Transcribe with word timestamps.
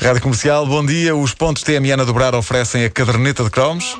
Rádio 0.00 0.22
Comercial, 0.22 0.66
bom 0.66 0.84
dia. 0.84 1.16
Os 1.16 1.34
pontos 1.34 1.62
TMN 1.62 2.00
a 2.00 2.04
dobrar 2.04 2.34
oferecem 2.34 2.84
a 2.84 2.90
caderneta 2.90 3.42
de 3.42 3.50
cromos. 3.50 3.96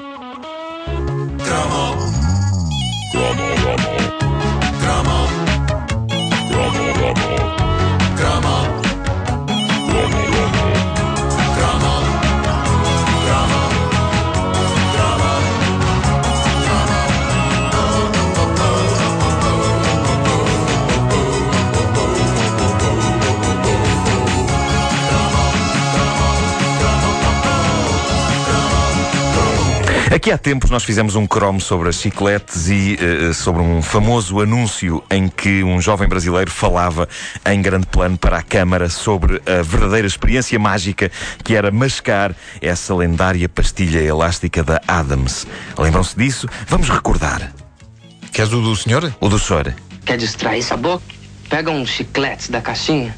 Aqui 30.16 30.30
há 30.30 30.38
tempos 30.38 30.70
nós 30.70 30.82
fizemos 30.82 31.14
um 31.14 31.26
cromo 31.26 31.60
sobre 31.60 31.90
as 31.90 31.96
chicletes 31.96 32.70
e 32.70 32.96
uh, 32.98 33.34
sobre 33.34 33.60
um 33.60 33.82
famoso 33.82 34.40
anúncio 34.40 35.04
em 35.10 35.28
que 35.28 35.62
um 35.62 35.78
jovem 35.78 36.08
brasileiro 36.08 36.50
falava 36.50 37.06
em 37.44 37.60
grande 37.60 37.86
plano 37.86 38.16
para 38.16 38.38
a 38.38 38.42
Câmara 38.42 38.88
sobre 38.88 39.42
a 39.44 39.60
verdadeira 39.60 40.06
experiência 40.06 40.58
mágica 40.58 41.12
que 41.44 41.54
era 41.54 41.70
mascar 41.70 42.34
essa 42.62 42.94
lendária 42.94 43.46
pastilha 43.46 43.98
elástica 43.98 44.64
da 44.64 44.80
Adams. 44.88 45.46
Lembram-se 45.76 46.16
disso? 46.16 46.48
Vamos 46.66 46.88
recordar. 46.88 47.52
Queres 48.32 48.54
o 48.54 48.62
do 48.62 48.74
senhor? 48.74 49.14
O 49.20 49.28
do 49.28 49.38
senhor. 49.38 49.74
Quer 50.06 50.16
distrair 50.16 50.62
sua 50.62 50.78
boca? 50.78 51.04
Pega 51.50 51.70
um 51.70 51.84
chiclete 51.84 52.50
da 52.50 52.62
caixinha 52.62 53.14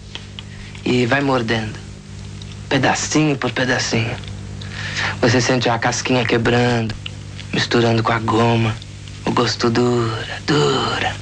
e 0.85 1.07
vai 1.07 1.21
mordendo. 1.21 1.79
Pedacinho 2.69 3.37
por 3.37 3.53
pedacinho. 3.53 4.28
Você 5.21 5.41
sente 5.41 5.69
a 5.69 5.79
casquinha 5.79 6.25
quebrando, 6.25 6.95
misturando 7.53 8.03
com 8.03 8.13
a 8.13 8.19
goma. 8.19 8.75
O 9.25 9.33
gosto 9.33 9.71
dura, 9.71 10.43
dura. 10.47 11.15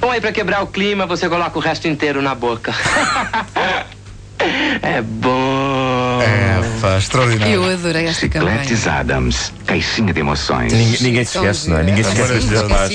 Bom, 0.00 0.10
aí 0.10 0.20
pra 0.20 0.32
quebrar 0.32 0.62
o 0.62 0.66
clima, 0.66 1.06
você 1.06 1.28
coloca 1.28 1.58
o 1.58 1.60
resto 1.60 1.88
inteiro 1.88 2.20
na 2.20 2.34
boca. 2.34 2.74
é 4.82 5.00
bom. 5.00 6.20
É, 6.22 6.57
pá, 6.80 6.98
extraordinário. 6.98 7.54
Eu 7.54 7.64
adorei 7.64 8.06
esta 8.06 8.28
campanha. 8.28 8.62
Chicletes 8.62 8.86
Adams, 8.86 9.52
caixinha 9.66 10.12
de 10.12 10.20
emoções. 10.20 10.72
Ninguém, 10.72 11.02
ninguém 11.02 11.24
se 11.24 11.36
esquece, 11.36 11.68
não 11.68 11.78
é? 11.78 11.82
Ninguém 11.82 12.04
se 12.04 12.10
esquece 12.10 12.32
deste 12.32 12.54
rapaz, 12.54 12.92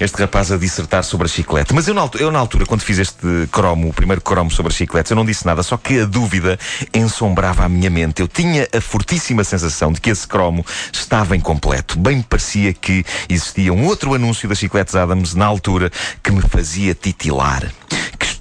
este 0.00 0.20
rapaz 0.20 0.52
a 0.52 0.56
dissertar 0.56 1.04
sobre 1.04 1.26
a 1.26 1.28
chiclete. 1.28 1.74
Mas 1.74 1.88
eu 1.88 1.94
na, 1.94 2.00
altura, 2.00 2.24
eu, 2.24 2.30
na 2.30 2.38
altura, 2.38 2.66
quando 2.66 2.82
fiz 2.82 2.98
este 2.98 3.48
cromo, 3.50 3.88
o 3.88 3.92
primeiro 3.92 4.20
cromo 4.20 4.50
sobre 4.50 4.70
as 4.70 4.76
chicletes, 4.76 5.10
eu 5.10 5.16
não 5.16 5.24
disse 5.24 5.44
nada, 5.46 5.62
só 5.62 5.76
que 5.76 6.00
a 6.00 6.04
dúvida 6.04 6.58
ensombrava 6.92 7.64
a 7.64 7.68
minha 7.68 7.90
mente. 7.90 8.20
Eu 8.20 8.28
tinha 8.28 8.68
a 8.72 8.80
fortíssima 8.80 9.44
sensação 9.44 9.92
de 9.92 10.00
que 10.00 10.10
esse 10.10 10.26
cromo 10.26 10.64
estava 10.92 11.36
incompleto. 11.36 11.98
Bem 11.98 12.16
me 12.16 12.22
parecia 12.22 12.72
que 12.72 13.04
existia 13.28 13.72
um 13.72 13.86
outro 13.86 14.14
anúncio 14.14 14.48
das 14.48 14.58
chicletes 14.58 14.94
Adams 14.94 15.34
na 15.34 15.46
altura 15.46 15.90
que 16.22 16.30
me 16.30 16.42
fazia 16.42 16.94
titilar 16.94 17.64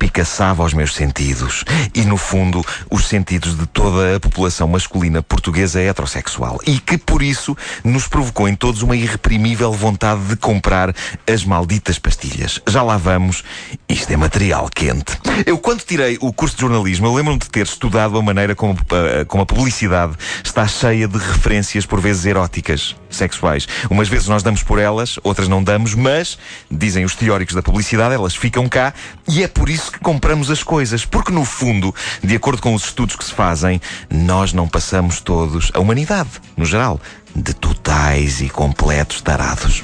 espicaçava 0.04 0.64
os 0.64 0.74
meus 0.74 0.94
sentidos 0.94 1.64
e, 1.96 2.02
no 2.04 2.18
fundo, 2.18 2.64
os 2.92 3.08
sentidos 3.08 3.58
de 3.58 3.66
toda 3.66 4.18
a 4.18 4.20
população 4.20 4.68
masculina 4.68 5.24
portuguesa 5.24 5.80
heterossexual 5.80 6.60
e 6.68 6.78
que, 6.78 6.98
por 6.98 7.22
isso, 7.22 7.56
nos 7.86 8.06
provocou 8.08 8.48
em 8.50 8.54
todos 8.56 8.82
uma 8.82 8.98
irreprimível 8.98 9.72
vontade 9.72 10.22
de 10.26 10.36
comprar 10.36 10.94
as 11.32 11.46
malditas 11.46 11.98
pastilhas. 11.98 12.60
Já 12.68 12.84
lá 12.84 12.98
vamos, 12.98 13.44
isto 13.88 14.12
é 14.12 14.18
material 14.18 14.70
quente. 14.74 15.18
Eu, 15.46 15.58
quando 15.58 15.82
tirei 15.82 16.18
o 16.20 16.34
curso 16.34 16.56
de 16.56 16.62
jornalismo, 16.62 17.08
eu 17.08 17.14
lembro-me 17.14 17.40
de 17.40 17.50
ter 17.50 17.66
estudado 17.66 18.18
a 18.18 18.22
maneira 18.22 18.54
como, 18.56 18.78
a- 19.22 19.24
como 19.26 19.44
a 19.44 19.46
publicidade 19.46 20.16
está 20.44 20.68
cheia 20.68 21.08
de 21.08 21.18
referências, 21.18 21.86
por 21.86 22.02
vezes 22.02 22.26
eróticas, 22.26 22.94
sexuais. 23.10 23.68
Umas 23.90 24.10
vezes 24.10 24.28
nós 24.28 24.44
damos 24.44 24.64
por 24.64 24.80
elas, 24.80 25.18
outras 25.24 25.48
não 25.48 25.64
damos, 25.64 25.96
mas, 25.96 26.38
dizem 26.70 27.06
os 27.06 27.16
teóricos 27.16 27.56
da 27.56 27.62
publicidade, 27.62 28.14
elas 28.14 28.36
ficam 28.36 28.68
cá 28.68 28.94
e 29.30 29.44
é 29.44 29.48
por 29.48 29.70
isso 29.70 29.93
que 29.94 30.00
compramos 30.00 30.50
as 30.52 30.64
coisas. 30.64 31.06
Porque, 31.06 31.32
no 31.32 31.46
fundo, 31.46 31.94
de 32.24 32.36
acordo 32.36 32.62
com 32.62 32.74
os 32.74 32.86
estudos 32.86 33.16
que 33.16 33.24
se 33.24 33.34
fazem, 33.34 33.80
nós 34.10 34.52
não 34.54 34.68
passamos 34.68 35.22
todos, 35.22 35.72
a 35.74 35.80
humanidade, 35.80 36.30
no 36.58 36.66
geral, 36.66 37.00
de 37.36 37.54
totais 37.54 38.42
e 38.42 38.50
completos 38.50 39.22
tarados. 39.22 39.84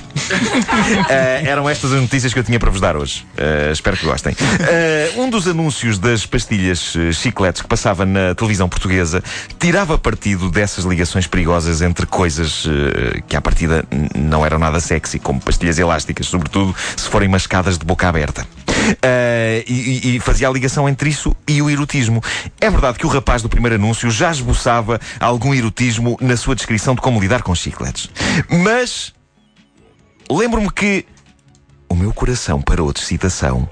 Ah, 1.09 1.41
eram 1.43 1.67
estas 1.67 1.91
as 1.91 2.01
notícias 2.01 2.33
que 2.33 2.39
eu 2.39 2.43
tinha 2.43 2.59
para 2.59 2.69
vos 2.69 2.79
dar 2.79 2.95
hoje. 2.95 3.25
Ah, 3.37 3.71
espero 3.71 3.97
que 3.97 4.05
gostem. 4.05 4.35
Ah, 4.39 5.19
um 5.19 5.29
dos 5.29 5.47
anúncios 5.47 5.97
das 5.97 6.25
pastilhas 6.25 6.93
chicletes 7.13 7.61
que 7.61 7.67
passava 7.67 8.05
na 8.05 8.35
televisão 8.35 8.69
portuguesa 8.69 9.23
tirava 9.59 9.97
partido 9.97 10.49
dessas 10.51 10.85
ligações 10.85 11.25
perigosas 11.25 11.81
entre 11.81 12.05
coisas 12.05 12.65
que 13.27 13.35
à 13.35 13.41
partida 13.41 13.83
não 14.15 14.45
eram 14.45 14.59
nada 14.59 14.79
sexy, 14.79 15.19
como 15.19 15.39
pastilhas 15.39 15.79
elásticas, 15.79 16.27
sobretudo 16.27 16.75
se 16.95 17.09
forem 17.09 17.27
mascadas 17.27 17.77
de 17.77 17.85
boca 17.85 18.07
aberta. 18.07 18.45
E, 19.03 19.63
e- 19.67 20.15
e 20.15 20.19
fazia 20.19 20.47
a 20.47 20.51
ligação 20.51 20.87
entre 20.87 21.09
isso 21.09 21.35
e 21.47 21.61
o 21.61 21.69
erotismo. 21.69 22.21
É 22.59 22.69
verdade 22.69 22.97
que 22.97 23.05
o 23.05 23.09
rapaz 23.09 23.41
do 23.41 23.49
primeiro 23.49 23.75
anúncio 23.75 24.09
já 24.09 24.31
esboçava 24.31 24.99
algum 25.19 25.53
erotismo 25.53 26.17
na 26.21 26.35
sua 26.37 26.55
descrição 26.55 26.95
de 26.95 27.01
como 27.01 27.19
lidar 27.19 27.41
com 27.43 27.53
chicletes. 27.55 28.09
Mas 28.49 29.13
lembro-me 30.31 30.71
que 30.71 31.05
o 31.89 31.95
meu 31.95 32.13
coração 32.13 32.61
parou 32.61 32.91
de 32.93 32.99
excitação 32.99 33.67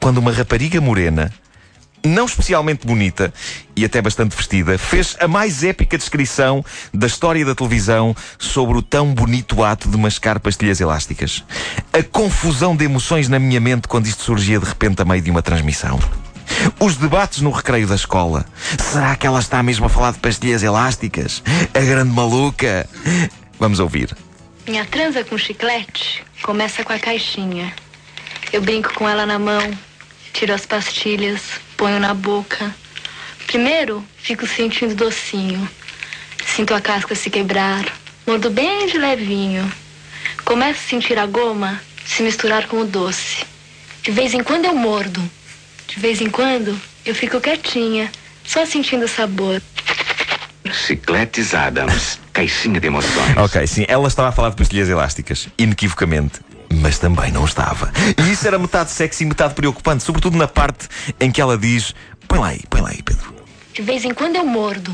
quando 0.00 0.18
uma 0.18 0.32
rapariga 0.32 0.80
morena, 0.80 1.32
não 2.04 2.24
especialmente 2.24 2.86
bonita 2.86 3.32
e 3.76 3.84
até 3.84 4.02
bastante 4.02 4.36
vestida, 4.36 4.76
fez 4.76 5.16
a 5.20 5.28
mais 5.28 5.62
épica 5.62 5.96
descrição 5.96 6.64
da 6.92 7.06
história 7.06 7.44
da 7.44 7.54
televisão 7.54 8.14
sobre 8.38 8.76
o 8.76 8.82
tão 8.82 9.14
bonito 9.14 9.62
ato 9.62 9.88
de 9.88 9.96
mascar 9.96 10.40
pastilhas 10.40 10.80
elásticas. 10.80 11.44
A 11.92 12.02
confusão 12.02 12.76
de 12.76 12.84
emoções 12.84 13.28
na 13.28 13.38
minha 13.38 13.60
mente 13.60 13.88
quando 13.88 14.06
isto 14.06 14.22
surgia 14.22 14.58
de 14.58 14.66
repente 14.66 15.00
a 15.00 15.04
meio 15.04 15.22
de 15.22 15.30
uma 15.30 15.42
transmissão. 15.42 15.98
Os 16.78 16.96
debates 16.96 17.40
no 17.40 17.50
recreio 17.50 17.86
da 17.86 17.94
escola. 17.94 18.44
Será 18.78 19.16
que 19.16 19.26
ela 19.26 19.40
está 19.40 19.62
mesmo 19.62 19.86
a 19.86 19.88
falar 19.88 20.12
de 20.12 20.18
pastilhas 20.18 20.62
elásticas? 20.62 21.42
A 21.72 21.80
grande 21.80 22.12
maluca? 22.12 22.88
Vamos 23.58 23.80
ouvir. 23.80 24.14
Minha 24.66 24.84
transa 24.84 25.24
com 25.24 25.38
chiclete 25.38 26.24
começa 26.42 26.84
com 26.84 26.92
a 26.92 26.98
caixinha. 26.98 27.72
Eu 28.52 28.60
brinco 28.60 28.92
com 28.94 29.08
ela 29.08 29.24
na 29.24 29.38
mão, 29.38 29.62
tiro 30.32 30.52
as 30.54 30.66
pastilhas, 30.66 31.42
ponho 31.76 32.00
na 32.00 32.14
boca. 32.14 32.74
Primeiro, 33.46 34.04
fico 34.16 34.46
sentindo 34.46 34.94
docinho. 34.94 35.68
Sinto 36.46 36.74
a 36.74 36.80
casca 36.80 37.14
se 37.14 37.30
quebrar, 37.30 37.84
mordo 38.26 38.50
bem 38.50 38.86
de 38.86 38.98
levinho. 38.98 39.70
Começo 40.44 40.80
a 40.80 40.88
sentir 40.88 41.18
a 41.18 41.26
goma 41.26 41.80
se 42.04 42.22
misturar 42.22 42.66
com 42.66 42.80
o 42.80 42.84
doce. 42.84 43.44
De 44.02 44.10
vez 44.10 44.34
em 44.34 44.42
quando 44.42 44.64
eu 44.64 44.74
mordo. 44.74 45.22
De 45.86 46.00
vez 46.00 46.20
em 46.20 46.30
quando 46.30 46.78
eu 47.04 47.14
fico 47.14 47.40
quietinha, 47.40 48.10
só 48.44 48.64
sentindo 48.64 49.04
o 49.04 49.08
sabor. 49.08 49.62
Chicletes 50.72 51.54
Adams, 51.54 52.18
caixinha 52.32 52.80
de 52.80 52.86
emoções. 52.86 53.36
Ok, 53.36 53.66
sim, 53.66 53.84
ela 53.88 54.08
estava 54.08 54.28
a 54.28 54.32
falar 54.32 54.50
de 54.50 54.56
pastilhas 54.56 54.88
elásticas, 54.88 55.48
inequivocamente. 55.58 56.40
Mas 56.80 56.98
também 56.98 57.30
não 57.30 57.44
estava. 57.44 57.92
E 58.16 58.32
isso 58.32 58.46
era 58.46 58.58
metade 58.58 58.90
sexy 58.90 59.24
e 59.24 59.26
metade 59.26 59.54
preocupante, 59.54 60.02
sobretudo 60.02 60.36
na 60.36 60.48
parte 60.48 60.88
em 61.20 61.30
que 61.30 61.40
ela 61.40 61.58
diz: 61.58 61.94
Põe 62.26 62.38
lá 62.38 62.48
aí, 62.48 62.60
põe 62.68 62.80
lá 62.80 62.90
aí, 62.90 63.02
Pedro. 63.02 63.34
De 63.74 63.82
vez 63.82 64.04
em 64.04 64.14
quando 64.14 64.36
eu 64.36 64.44
mordo. 64.44 64.92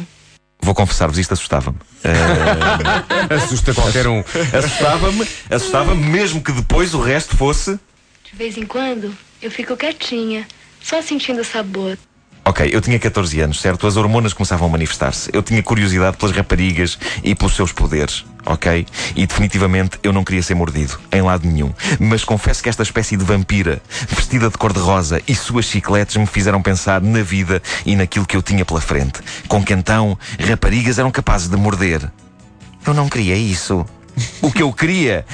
Vou 0.61 0.75
confessar-vos, 0.75 1.19
isto 1.19 1.35
assustava-me. 1.35 1.79
Assusta 3.35 3.73
qualquer 3.73 4.07
um. 4.07 4.25
Assustava-me, 4.53 5.27
assustava-me, 5.51 6.05
mesmo 6.05 6.43
que 6.43 6.53
depois 6.53 6.95
o 6.95 7.01
resto 7.01 7.37
fosse. 7.37 7.79
De 8.25 8.37
vez 8.37 8.57
em 8.57 8.67
quando 8.67 9.17
eu 9.41 9.51
fico 9.51 9.77
quietinha, 9.77 10.47
só 10.83 11.01
sentindo 11.01 11.41
o 11.41 11.45
sabor. 11.45 11.97
Ok, 12.45 12.69
eu 12.73 12.81
tinha 12.81 12.99
14 12.99 13.41
anos, 13.41 13.61
certo? 13.61 13.87
As 13.87 13.97
hormonas 13.97 14.33
começavam 14.33 14.69
a 14.69 14.71
manifestar-se. 14.71 15.31
Eu 15.33 15.43
tinha 15.43 15.63
curiosidade 15.63 16.17
pelas 16.17 16.35
raparigas 16.35 16.99
e 17.23 17.35
pelos 17.35 17.55
seus 17.55 17.73
poderes, 17.73 18.25
ok? 18.49 18.87
E 19.15 19.27
definitivamente 19.27 19.99
eu 20.03 20.13
não 20.13 20.25
queria 20.25 20.43
ser 20.43 20.55
mordido, 20.55 20.99
em 21.13 21.23
lado 21.23 21.47
nenhum. 21.47 21.73
Mas 22.01 22.25
confesso 22.25 22.63
que 22.63 22.69
esta 22.69 22.83
espécie 22.83 23.17
de 23.17 23.25
vampira, 23.25 23.81
vestida 24.09 24.49
de 24.49 24.57
cor-de-rosa 24.57 25.21
e 25.29 25.35
suas 25.35 25.67
chicletes 25.67 26.17
me 26.17 26.27
fizeram 26.27 26.63
pensar 26.63 27.01
na 27.01 27.23
vida 27.23 27.63
e 27.85 27.95
naquilo 27.95 28.27
que 28.27 28.37
eu 28.37 28.43
tinha 28.43 28.65
pela 28.65 28.81
frente. 28.81 29.21
Com 29.47 29.63
que 29.63 29.73
então 29.73 30.19
raparigas 30.41 30.99
eram 30.99 31.11
capazes 31.11 31.49
de 31.49 31.57
morder. 31.57 32.11
Eu 32.87 32.95
não 32.95 33.09
queria 33.09 33.37
isso. 33.37 33.85
O 34.43 34.51
que 34.51 34.63
eu 34.63 34.73
queria 34.73 35.25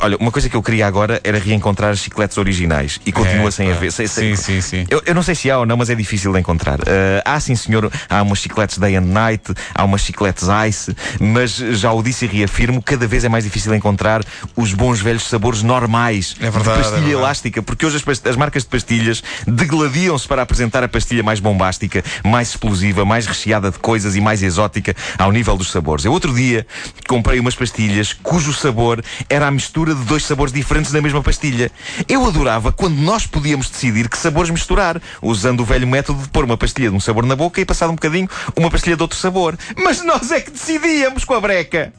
olha, 0.00 0.16
uma 0.18 0.30
coisa 0.30 0.48
que 0.48 0.56
eu 0.56 0.62
queria 0.62 0.86
agora 0.86 1.20
era 1.24 1.38
reencontrar 1.38 1.90
as 1.90 1.98
chicletes 1.98 2.36
originais 2.38 3.00
e 3.04 3.12
continua 3.12 3.48
É, 3.48 3.50
sem 3.50 3.70
haver. 3.72 3.92
Sei- 3.92 4.08
sei- 4.08 4.36
Sim, 4.36 4.42
sim, 4.42 4.60
sim. 4.60 4.86
Eu, 4.88 5.02
eu 5.06 5.14
não 5.14 5.22
sei 5.22 5.34
se 5.34 5.50
há 5.50 5.58
ou 5.58 5.66
não, 5.66 5.76
mas 5.76 5.90
é 5.90 5.94
difícil 5.94 6.32
de 6.32 6.38
encontrar. 6.40 6.78
Ah, 7.24 7.34
há 7.34 7.40
sim, 7.40 7.54
senhor, 7.54 7.90
há 8.08 8.22
umas 8.22 8.38
chicletes 8.38 8.78
Day 8.78 8.96
and 8.96 9.02
Night, 9.02 9.52
há 9.74 9.84
umas 9.84 10.00
chicletes 10.02 10.46
Ice, 10.68 10.94
mas 11.20 11.52
já 11.56 11.92
o 11.92 12.02
disse 12.02 12.24
e 12.24 12.28
reafirmo, 12.28 12.82
cada 12.82 13.06
vez 13.06 13.24
é 13.24 13.28
mais 13.28 13.44
difícil 13.44 13.74
encontrar 13.74 14.24
os 14.56 14.72
bons 14.72 15.00
velhos 15.00 15.24
sabores 15.28 15.62
normais 15.62 16.34
É 16.40 16.50
verdade, 16.50 16.62
de 16.62 16.64
pastilha 16.64 16.86
é 16.86 16.90
verdade. 17.00 17.10
elástica, 17.12 17.62
porque 17.62 17.84
hoje 17.86 17.96
as, 17.96 18.02
past- 18.02 18.28
as 18.28 18.36
marcas 18.36 18.62
de 18.62 18.68
pastilhas 18.68 19.22
degladiam-se 19.46 20.26
para 20.26 20.42
apresentar 20.42 20.82
a 20.82 20.88
pastilha 20.88 21.22
mais 21.22 21.40
bombástica, 21.40 22.02
mais 22.24 22.48
explosiva, 22.50 23.04
mais 23.04 23.26
recheada 23.26 23.70
de 23.70 23.78
coisas 23.78 24.16
e 24.16 24.20
mais 24.20 24.42
exótica 24.42 24.94
ao 25.18 25.30
nível 25.32 25.56
dos 25.56 25.70
sabores. 25.70 26.04
Eu 26.04 26.12
outro 26.12 26.32
dia 26.34 26.66
comprei 27.06 27.38
umas 27.40 27.54
pastilhas 27.54 28.12
cujo 28.12 28.52
sabor 28.52 29.02
era 29.28 29.46
a 29.46 29.50
mistura 29.50 29.73
de 29.82 30.04
dois 30.04 30.24
sabores 30.24 30.52
diferentes 30.52 30.92
na 30.92 31.00
mesma 31.00 31.22
pastilha. 31.22 31.70
Eu 32.08 32.24
adorava 32.26 32.70
quando 32.70 32.96
nós 32.96 33.26
podíamos 33.26 33.68
decidir 33.68 34.08
que 34.08 34.16
sabores 34.16 34.50
misturar, 34.50 35.00
usando 35.20 35.60
o 35.60 35.64
velho 35.64 35.86
método 35.86 36.22
de 36.22 36.28
pôr 36.28 36.44
uma 36.44 36.56
pastilha 36.56 36.90
de 36.90 36.96
um 36.96 37.00
sabor 37.00 37.26
na 37.26 37.34
boca 37.34 37.60
e 37.60 37.64
passado 37.64 37.90
um 37.90 37.94
bocadinho 37.96 38.28
uma 38.56 38.70
pastilha 38.70 38.96
de 38.96 39.02
outro 39.02 39.18
sabor. 39.18 39.58
Mas 39.76 40.04
nós 40.04 40.30
é 40.30 40.40
que 40.40 40.50
decidíamos 40.50 41.24
com 41.24 41.34
a 41.34 41.40
breca. 41.40 41.92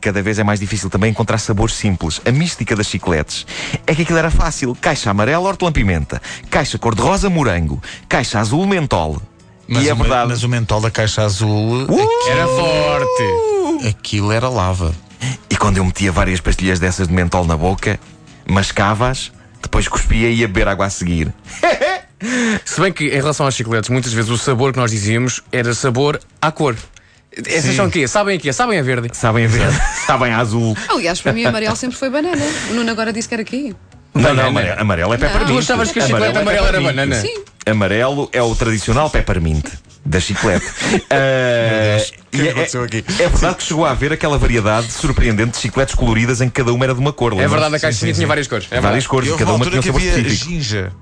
Cada 0.00 0.20
vez 0.22 0.38
é 0.38 0.44
mais 0.44 0.60
difícil 0.60 0.90
também 0.90 1.10
encontrar 1.10 1.38
sabores 1.38 1.74
simples. 1.76 2.20
A 2.26 2.30
mística 2.30 2.76
das 2.76 2.86
chicletes 2.88 3.46
é 3.86 3.94
que 3.94 4.02
aquilo 4.02 4.18
era 4.18 4.30
fácil. 4.30 4.76
Caixa 4.78 5.10
amarela, 5.10 5.48
hortelã-pimenta. 5.48 6.20
Caixa 6.50 6.76
cor-de-rosa, 6.76 7.30
morango. 7.30 7.82
Caixa 8.06 8.38
azul, 8.38 8.66
mentol. 8.66 9.22
Mas, 9.66 9.84
e 9.84 9.88
é 9.88 9.94
o, 9.94 9.96
verdade. 9.96 10.28
mas 10.28 10.42
o 10.42 10.48
mentol 10.50 10.78
da 10.82 10.90
caixa 10.90 11.22
azul, 11.22 11.86
Uh! 11.88 12.28
Era 12.30 12.46
forte. 12.46 13.88
aquilo 13.88 14.30
era 14.30 14.46
lava. 14.50 14.94
E 15.48 15.56
quando 15.56 15.78
eu 15.78 15.84
metia 15.84 16.10
várias 16.10 16.40
pastilhas 16.40 16.78
dessas 16.78 17.08
de 17.08 17.14
mentol 17.14 17.44
na 17.44 17.56
boca, 17.56 17.98
mascava-as, 18.46 19.32
depois 19.62 19.88
cuspia 19.88 20.28
e 20.28 20.40
ia 20.40 20.48
beber 20.48 20.68
água 20.68 20.86
a 20.86 20.90
seguir. 20.90 21.32
Se 22.64 22.80
bem 22.80 22.92
que 22.92 23.06
em 23.06 23.16
relação 23.16 23.46
às 23.46 23.54
chicletes, 23.54 23.90
muitas 23.90 24.12
vezes 24.12 24.30
o 24.30 24.38
sabor 24.38 24.72
que 24.72 24.78
nós 24.78 24.90
dizíamos 24.90 25.42
era 25.52 25.74
sabor 25.74 26.20
à 26.40 26.50
cor. 26.50 26.76
Essas 27.36 27.70
Sim. 27.70 27.76
são 27.76 27.86
o 27.86 27.90
quê? 27.90 28.06
Sabem 28.06 28.36
a 28.36 28.40
quê? 28.40 28.52
Sabem 28.52 28.78
a 28.78 28.82
verde. 28.82 29.10
Sabem 29.12 29.44
a 29.44 29.48
ver? 29.48 29.68
Sabem 30.06 30.32
a 30.32 30.38
azul. 30.38 30.76
Aliás, 30.88 31.20
para 31.20 31.32
mim, 31.32 31.44
amarelo 31.44 31.74
sempre 31.74 31.96
foi 31.96 32.08
banana. 32.08 32.44
O 32.70 32.74
Nuno 32.74 32.90
agora 32.90 33.12
disse 33.12 33.28
que 33.28 33.34
era 33.34 33.42
aqui. 33.42 33.74
Não, 34.14 34.32
não, 34.32 34.46
amarelo, 34.46 34.80
amarelo 34.80 35.14
é 35.14 35.18
peppermint. 35.18 35.48
Tu 35.48 35.58
achavas 35.58 35.90
que 35.90 35.98
a 35.98 36.04
Amarelo 36.04 36.26
chiclete 36.26 36.38
é 36.38 36.42
amarela 36.42 36.68
era 36.68 36.80
banana? 36.80 37.16
Sim. 37.16 37.44
Amarelo 37.66 38.30
é 38.32 38.40
o 38.40 38.54
tradicional 38.54 39.10
peppermint 39.10 39.66
da 40.04 40.20
chiclete. 40.20 40.64
Ah, 41.10 42.02
que 42.30 42.48
é- 42.48 42.50
aconteceu 42.50 42.82
aqui? 42.82 43.04
É 43.18 43.28
verdade 43.28 43.56
que 43.56 43.62
chegou 43.64 43.84
a 43.86 43.90
haver 43.92 44.12
aquela 44.12 44.36
variedade 44.38 44.90
surpreendente 44.92 45.52
de 45.52 45.58
chicletes 45.58 45.94
coloridas 45.94 46.40
em 46.40 46.46
que 46.48 46.54
cada 46.54 46.72
uma 46.72 46.84
era 46.84 46.94
de 46.94 47.00
uma 47.00 47.12
cor. 47.12 47.32
É 47.34 47.46
verdade, 47.48 47.76
a 47.76 47.80
caixinha 47.80 48.12
tinha 48.12 48.26
várias 48.26 48.48
cores. 48.48 48.66
É 48.70 48.80
Várias 48.80 49.06
cores, 49.06 49.30
E 49.30 49.36
cada 49.36 49.52
uma 49.54 49.64
tinha 49.64 49.78
um 49.78 49.82
que 49.82 49.86
sabor 49.88 50.02
específico. 50.02 50.50
ginja. 50.50 50.92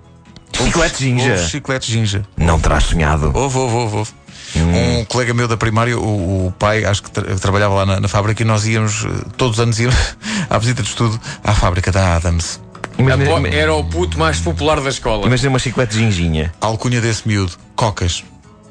Chiclete 0.54 0.98
ginja. 1.04 1.36
Chiclete 1.48 1.90
ginja. 1.92 2.22
Não 2.36 2.60
terás 2.60 2.84
sonhado. 2.84 3.32
Houve, 3.34 3.58
houve, 3.58 3.74
houve. 3.74 3.96
houve. 3.96 4.10
Hum. 4.54 4.98
Um 5.00 5.04
colega 5.06 5.32
meu 5.32 5.48
da 5.48 5.56
primária, 5.56 5.98
o, 5.98 6.48
o 6.48 6.52
pai, 6.58 6.84
acho 6.84 7.02
que 7.02 7.10
tra- 7.10 7.24
trabalhava 7.36 7.72
lá 7.74 7.86
na, 7.86 8.00
na 8.00 8.08
fábrica 8.08 8.42
e 8.42 8.44
nós 8.44 8.66
íamos, 8.66 9.06
eh, 9.06 9.08
todos 9.38 9.56
os 9.56 9.62
anos 9.62 9.80
íamos 9.80 9.96
à 10.50 10.58
visita 10.58 10.82
de 10.82 10.88
estudo 10.88 11.18
à 11.42 11.54
fábrica 11.54 11.90
da 11.90 12.16
Adams. 12.16 12.60
Imagina, 12.98 13.48
Era 13.48 13.72
o 13.72 13.82
puto 13.82 14.18
mais 14.18 14.38
popular 14.40 14.78
da 14.80 14.90
escola. 14.90 15.26
imagina 15.26 15.48
uma 15.48 15.58
chiclete 15.58 15.94
ginginha. 15.96 16.52
A 16.60 16.66
alcunha 16.66 17.00
desse 17.00 17.26
miúdo, 17.26 17.52
Cocas. 17.74 18.22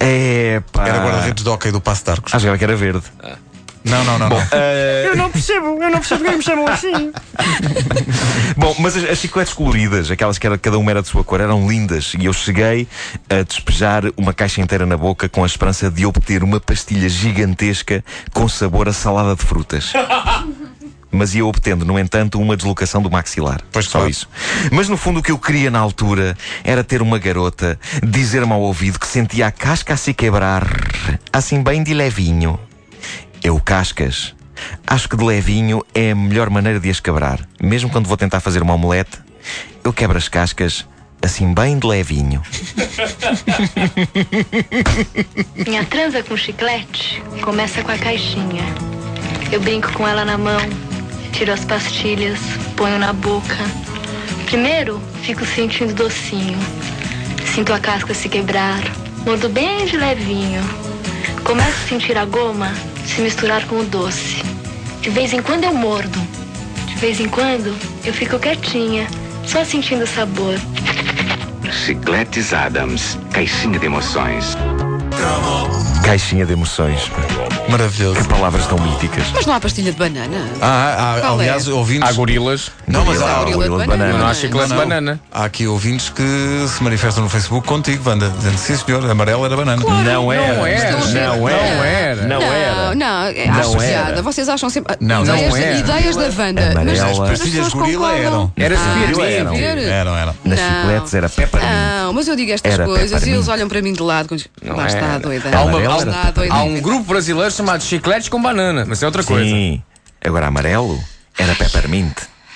É 0.02 0.62
pá. 0.72 0.88
Era 0.88 0.98
guarda-redes 1.00 1.44
de 1.44 1.50
hockey 1.50 1.72
do 1.72 1.80
Passo 1.80 2.04
de 2.04 2.12
Arcos. 2.12 2.34
Ah, 2.34 2.40
jogava 2.40 2.58
que 2.58 2.64
era 2.64 2.76
verde. 2.76 3.04
Não, 3.84 4.04
não, 4.04 4.20
não. 4.20 4.30
não. 4.30 4.38
Eu 5.06 5.16
não 5.16 5.32
percebo, 5.32 5.66
eu 5.82 5.90
não 5.90 6.00
percebo 6.00 6.24
porque 6.24 6.38
me 6.38 6.44
chamam 6.44 6.68
assim. 6.68 7.12
Bom, 8.56 8.76
mas 8.80 8.96
as, 8.96 9.04
as 9.10 9.18
chicletes 9.18 9.54
coloridas, 9.54 10.12
aquelas 10.12 10.38
que 10.38 10.46
era, 10.46 10.58
cada 10.58 10.78
uma 10.78 10.92
era 10.92 11.02
de 11.02 11.08
sua 11.08 11.24
cor, 11.24 11.42
eram 11.42 11.68
lindas. 11.68 12.14
E 12.20 12.26
eu 12.26 12.34
cheguei 12.34 12.88
a 13.30 13.44
despejar 13.44 14.04
uma 14.18 14.34
caixa 14.34 14.62
inteira 14.62 14.86
na 14.86 14.98
boca 14.98 15.28
com 15.28 15.44
a 15.44 15.48
esperança 15.48 15.90
de 15.90 16.06
obter 16.06 16.44
uma 16.44 16.60
pastilha 16.60 17.10
gigantesca 17.10 18.04
com 18.34 18.48
sabor 18.48 18.88
a 18.88 18.94
salada 18.94 19.36
de 19.36 19.44
frutas. 19.44 19.94
Mas 21.12 21.36
ia 21.36 21.46
obtendo, 21.46 21.84
no 21.84 22.00
entanto, 22.00 22.40
uma 22.40 22.56
deslocação 22.56 23.02
do 23.02 23.12
maxilar. 23.12 23.62
Pois 23.72 23.86
Só 23.86 24.00
claro. 24.00 24.10
isso. 24.10 24.30
Mas 24.72 24.88
no 24.88 24.96
fundo 24.96 25.20
o 25.20 25.24
que 25.24 25.32
eu 25.32 25.38
queria 25.38 25.70
na 25.70 25.80
altura 25.80 26.38
era 26.64 26.84
ter 26.84 27.02
uma 27.02 27.20
garota 27.20 27.78
dizer-me 28.02 28.54
ao 28.54 28.62
ouvido 28.62 28.98
que 28.98 29.08
sentia 29.08 29.48
a 29.48 29.52
casca 29.52 29.94
a 29.94 29.98
se 29.98 30.14
quebrar, 30.14 30.66
assim 31.34 31.62
bem 31.62 31.84
de 31.84 31.94
levinho. 31.94 32.60
Eu, 33.44 33.60
cascas, 33.60 34.34
acho 34.88 35.10
que 35.10 35.18
de 35.18 35.24
levinho 35.24 35.84
é 35.94 36.12
a 36.12 36.16
melhor 36.16 36.50
maneira 36.50 36.80
de 36.80 36.90
as 36.90 37.00
quebrar. 37.00 37.46
Mesmo 37.62 37.90
quando 37.90 38.08
vou 38.08 38.16
tentar 38.18 38.40
fazer 38.40 38.62
uma 38.62 38.74
omelete, 38.76 39.20
eu 39.84 39.92
quebro 39.92 40.18
as 40.18 40.28
cascas 40.28 40.86
assim 41.22 41.54
bem 41.54 41.78
de 41.78 41.88
levinho. 41.88 42.42
Minha 45.68 45.86
transa 45.86 46.24
com 46.24 46.36
chiclete 46.36 47.22
começa 47.42 47.84
com 47.84 47.92
a 47.92 47.98
caixinha. 47.98 48.64
Eu 49.52 49.60
brinco 49.60 49.92
com 49.94 50.08
ela 50.08 50.24
na 50.24 50.38
mão, 50.38 50.62
tiro 51.32 51.52
as 51.52 51.66
pastilhas, 51.66 52.40
ponho 52.76 53.00
na 53.00 53.14
boca. 53.14 53.58
Primeiro, 54.46 55.02
fico 55.24 55.46
sentindo 55.46 55.94
docinho. 55.94 56.58
Sinto 57.46 57.74
a 57.74 57.80
casca 57.80 58.14
se 58.14 58.30
quebrar, 58.30 58.82
mordo 59.26 59.50
bem 59.50 59.86
de 59.86 59.98
levinho. 59.98 60.62
Começo 61.44 61.70
a 61.70 61.88
sentir 61.88 62.18
a 62.18 62.26
goma 62.26 62.72
se 63.06 63.22
misturar 63.22 63.66
com 63.66 63.80
o 63.80 63.84
doce. 63.84 64.42
De 65.02 65.10
vez 65.10 65.34
em 65.34 65.42
quando 65.42 65.64
eu 65.64 65.74
mordo. 65.74 66.20
De 66.88 66.96
vez 66.96 67.20
em 67.20 67.28
quando 67.28 67.76
eu 68.06 68.14
fico 68.14 68.38
quietinha, 68.38 69.08
só 69.46 69.64
sentindo 69.64 70.04
o 70.04 70.08
sabor. 70.08 70.56
Chicletes 71.72 72.54
Adams. 72.54 73.18
Caixinha 73.34 73.80
de 73.80 73.86
emoções. 73.86 74.56
Caixinha 76.04 76.46
de 76.46 76.54
emoções. 76.54 77.10
Maravilhoso. 77.70 78.20
Que 78.22 78.28
palavras 78.28 78.66
tão 78.68 78.78
míticas. 78.80 79.24
Mas 79.34 79.46
não 79.46 79.54
há 79.54 79.60
pastilha 79.60 79.92
de 79.92 79.98
banana. 79.98 80.46
Ah, 80.62 81.16
há, 81.18 81.22
Qual 81.22 81.40
aliás, 81.40 81.68
é? 81.68 81.72
ouvintes. 81.72 82.10
Há 82.10 82.12
gorilas. 82.12 82.72
Não, 82.88 83.06
mas 83.06 83.18
Gorila, 83.20 83.32
há, 83.32 83.36
gorila 83.44 83.52
de 83.64 83.70
gorila 83.70 83.82
de 83.84 83.88
banana. 83.90 84.14
Não 84.18 84.26
há 84.26 84.28
Não, 84.30 84.34
chiclete 84.34 84.68
de 84.68 84.74
não. 84.74 84.78
banana. 84.82 85.20
há 85.32 85.46
aqui 85.46 85.68
ouvintes 85.68 86.10
que 86.10 86.66
se 86.68 86.84
manifestam 86.84 87.24
no 87.24 87.30
Facebook 87.30 87.66
contigo, 87.68 88.10
Wanda, 88.10 88.30
dizendo 88.30 88.58
sim 88.58 88.76
senhor, 88.76 89.10
amarelo 89.10 89.46
era 89.46 89.56
banana. 89.56 89.82
Não 89.82 90.34
era. 90.34 90.56
Não 90.58 90.68
era. 90.68 90.92
Não 91.38 91.48
era. 91.48 92.28
Não 92.28 92.42
era. 92.42 92.96
Não, 92.96 93.24
é- 93.28 93.50
acho 93.50 93.72
Não 93.74 93.82
era. 93.82 94.22
Vocês 94.22 94.50
acham 94.50 94.70
sempre. 94.70 94.98
Não, 95.00 95.24
não 95.24 95.36
ideias, 95.38 95.56
era. 95.56 95.78
ideias 95.78 96.16
da 96.16 96.24
Wanda. 96.24 96.62
Mas 96.62 96.76
Amarela. 96.76 97.06
as 97.12 97.20
As 97.20 97.30
pastilhas 97.40 97.70
gorila 97.70 98.16
eram. 98.18 98.52
Era 98.58 98.76
Ah, 98.78 99.22
eram. 99.32 99.56
Eram, 99.56 100.18
eram. 100.18 100.36
Nas 100.44 100.60
Não. 100.60 100.68
chicletes 100.82 101.14
era 101.14 101.30
peppermint. 101.30 101.72
Não, 101.72 102.14
mas 102.14 102.28
eu 102.28 102.36
digo 102.36 102.52
estas 102.52 102.74
Era 102.74 102.86
coisas 102.86 103.26
e 103.26 103.30
eles 103.30 103.48
olham 103.48 103.70
para 103.70 103.82
mim 103.82 103.94
de 103.94 104.02
lado. 104.02 104.28
quando- 104.28 104.44
Lá 104.66 104.88
está 104.88 104.98
era. 104.98 105.16
a 105.16 105.18
doida. 105.20 105.50
Há, 105.92 106.56
há- 106.56 106.64
um 106.64 106.80
grupo 106.82 107.04
brasileiro 107.06 107.52
chamado 107.52 107.84
Chicletes 107.84 108.30
com 108.30 108.42
Banana, 108.42 108.86
mas 108.88 109.02
é 109.04 109.06
outra 109.06 109.24
coisa. 109.24 109.46
Sim. 109.50 109.82
Agora 110.24 110.48
amarelo 110.48 111.00
era 111.38 111.54
peppermint. 111.56 112.14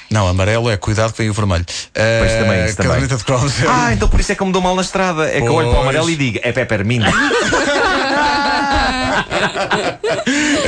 Não, 0.09 0.27
amarelo 0.27 0.69
é 0.69 0.77
cuidado 0.77 1.11
que 1.13 1.17
vem 1.17 1.29
o 1.29 1.33
vermelho. 1.33 1.65
Pois 1.65 2.31
Uh, 2.31 2.37
também, 2.43 2.65
isso 2.65 2.75
também. 2.77 2.91
caderneta 2.91 3.17
de 3.17 3.23
cromos. 3.23 3.53
Ah, 3.67 3.91
então 3.91 4.07
por 4.07 4.19
isso 4.19 4.31
é 4.31 4.35
que 4.35 4.41
eu 4.41 4.45
me 4.47 4.53
dou 4.53 4.61
mal 4.61 4.75
na 4.75 4.81
estrada. 4.83 5.27
É 5.27 5.41
que 5.41 5.47
eu 5.47 5.53
olho 5.53 5.69
para 5.69 5.79
o 5.79 5.83
Pois. 5.83 5.95
amarelo 5.95 6.09
e 6.11 6.15
digo, 6.15 6.39
é 6.43 6.51
peppermint. 6.51 7.03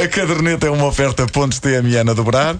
A 0.03 0.07
caderneta 0.07 0.67
é 0.67 0.69
uma 0.69 0.85
oferta 0.85 1.25
pontos 1.27 1.59
TMN 1.59 2.09
a 2.09 2.13
dobrar. 2.13 2.55